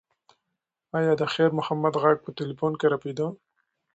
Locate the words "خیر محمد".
1.33-1.93